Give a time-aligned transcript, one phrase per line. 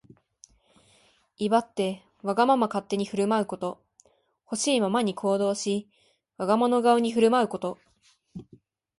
[1.37, 3.85] 威張ってわがまま勝手に振る舞うこと。
[4.45, 5.87] ほしいままに行動し、
[6.37, 7.77] 我が物顔に振る舞うこと。